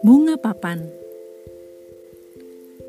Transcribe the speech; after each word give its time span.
Bunga 0.00 0.40
papan. 0.40 0.88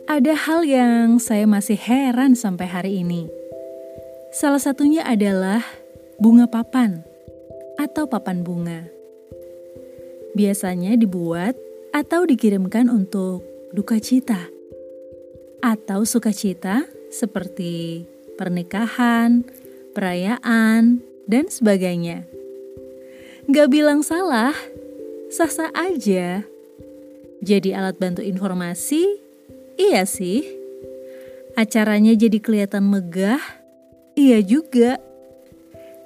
Ada 0.08 0.32
hal 0.32 0.64
yang 0.64 1.20
saya 1.20 1.44
masih 1.44 1.76
heran 1.76 2.40
sampai 2.40 2.72
hari 2.72 3.04
ini. 3.04 3.28
Salah 4.32 4.64
satunya 4.64 5.04
adalah 5.04 5.60
bunga 6.24 6.48
papan 6.48 7.04
atau 7.76 8.08
papan 8.08 8.48
bunga. 8.48 8.88
Biasanya 10.32 10.96
dibuat 10.96 11.60
atau 11.92 12.24
dikirimkan 12.24 12.88
untuk 12.88 13.44
duka 13.76 14.00
cita 14.00 14.48
atau 15.60 16.08
sukacita 16.08 16.88
seperti 17.12 18.08
pernikahan, 18.40 19.44
perayaan, 19.92 21.04
dan 21.28 21.52
sebagainya. 21.52 22.37
Gak 23.48 23.72
bilang 23.72 24.04
salah, 24.04 24.52
sah-sah 25.32 25.72
aja 25.72 26.44
jadi 27.40 27.78
alat 27.78 28.02
bantu 28.02 28.26
informasi? 28.26 29.06
Iya 29.78 30.04
sih. 30.10 30.42
Acaranya 31.54 32.18
jadi 32.18 32.42
kelihatan 32.42 32.90
megah? 32.90 33.42
Iya 34.18 34.42
juga. 34.42 34.98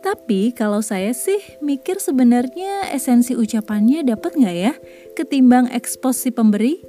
Tapi 0.05 0.51
kalau 0.51 0.85
saya 0.85 1.13
sih 1.13 1.39
mikir 1.61 1.97
sebenarnya 2.01 2.89
esensi 2.93 3.37
ucapannya 3.37 4.01
dapat 4.01 4.33
nggak 4.33 4.57
ya 4.57 4.73
ketimbang 5.13 5.69
ekspos 5.69 6.21
si 6.21 6.33
pemberi? 6.33 6.81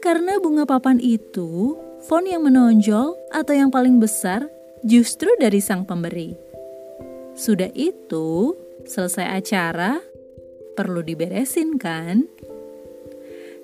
Karena 0.00 0.36
bunga 0.38 0.68
papan 0.68 1.00
itu 1.00 1.76
font 2.04 2.26
yang 2.26 2.44
menonjol 2.44 3.16
atau 3.32 3.52
yang 3.54 3.72
paling 3.72 3.96
besar 3.96 4.46
justru 4.84 5.30
dari 5.40 5.62
sang 5.62 5.88
pemberi. 5.88 6.36
Sudah 7.32 7.72
itu, 7.72 8.52
selesai 8.86 9.42
acara, 9.42 10.00
perlu 10.74 11.04
diberesin 11.04 11.76
kan? 11.78 12.26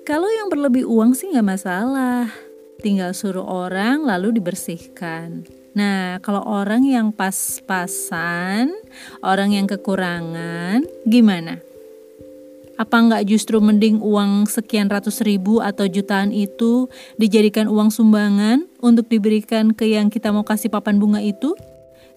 Kalau 0.07 0.25
yang 0.25 0.49
berlebih 0.49 0.89
uang 0.89 1.13
sih 1.13 1.29
nggak 1.29 1.45
masalah, 1.45 2.33
tinggal 2.81 3.13
suruh 3.13 3.45
orang 3.45 4.01
lalu 4.07 4.41
dibersihkan. 4.41 5.45
Nah, 5.77 6.17
kalau 6.25 6.41
orang 6.43 6.81
yang 6.81 7.13
pas-pasan, 7.13 8.73
orang 9.21 9.53
yang 9.53 9.69
kekurangan, 9.69 10.81
gimana? 11.05 11.61
Apa 12.79 12.95
nggak 13.05 13.27
justru 13.27 13.59
mending 13.59 13.99
uang 13.99 14.47
sekian 14.47 14.87
ratus 14.87 15.21
ribu 15.21 15.59
atau 15.59 15.85
jutaan 15.85 16.31
itu 16.31 16.87
dijadikan 17.19 17.67
uang 17.67 17.91
sumbangan 17.91 18.65
untuk 18.79 19.11
diberikan 19.11 19.75
ke 19.75 19.93
yang 19.93 20.07
kita 20.07 20.31
mau 20.31 20.47
kasih 20.47 20.71
papan 20.71 20.97
bunga 20.97 21.19
itu? 21.19 21.53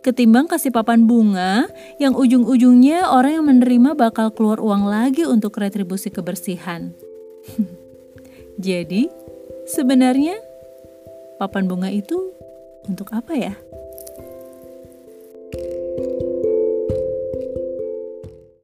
Ketimbang 0.03 0.51
kasih 0.51 0.75
papan 0.75 1.07
bunga 1.07 1.71
yang 2.03 2.19
ujung-ujungnya 2.19 3.07
orang 3.07 3.39
yang 3.39 3.47
menerima 3.47 3.95
bakal 3.95 4.35
keluar 4.35 4.59
uang 4.59 4.91
lagi 4.91 5.23
untuk 5.23 5.55
retribusi 5.63 6.11
kebersihan. 6.11 6.91
Jadi, 8.67 9.07
sebenarnya 9.71 10.35
papan 11.39 11.71
bunga 11.71 11.87
itu 11.87 12.35
untuk 12.91 13.15
apa 13.15 13.39
ya? 13.39 13.55